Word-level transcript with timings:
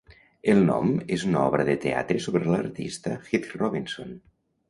El 0.53 0.61
nom 0.67 0.93
és 1.17 1.25
una 1.27 1.43
obra 1.49 1.65
de 1.67 1.75
teatre 1.83 2.17
sobre 2.25 2.49
l'artista 2.55 3.13
Heath 3.27 3.49
Robinson. 3.63 4.19